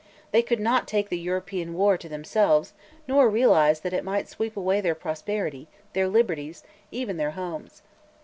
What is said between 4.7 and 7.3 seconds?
their prosperity, their liberties even their